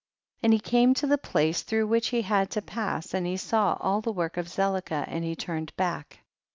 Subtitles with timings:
[0.37, 0.45] 50.
[0.45, 3.77] And he came to the place through which he had to pass, and he saw
[3.79, 6.21] all the work of Zelicah, and he turned back.